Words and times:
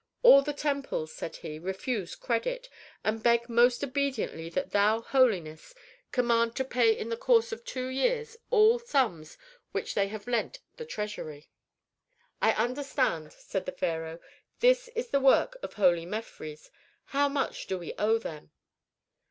"All 0.23 0.41
the 0.41 0.51
temples," 0.51 1.13
said 1.13 1.35
he, 1.35 1.59
"refuse 1.59 2.15
credit, 2.15 2.69
and 3.03 3.21
beg 3.21 3.47
most 3.47 3.83
obediently 3.83 4.49
that 4.49 4.71
thou, 4.71 5.01
holiness, 5.01 5.75
command 6.11 6.55
to 6.55 6.65
pay 6.65 6.97
in 6.97 7.09
the 7.09 7.15
course 7.15 7.51
of 7.51 7.63
two 7.63 7.85
years 7.85 8.35
all 8.49 8.79
sums 8.79 9.37
which 9.73 9.93
they 9.93 10.07
have 10.07 10.25
lent 10.25 10.57
the 10.77 10.85
treasury." 10.85 11.51
"I 12.41 12.53
understand," 12.53 13.31
said 13.33 13.67
the 13.67 13.71
pharaoh; 13.73 14.19
"this 14.59 14.87
is 14.95 15.09
the 15.09 15.19
work 15.19 15.57
of 15.61 15.73
holy 15.75 16.07
Mefres. 16.07 16.71
How 17.03 17.29
much 17.29 17.67
do 17.67 17.77
we 17.77 17.93
owe 17.99 18.17
them?" 18.17 18.49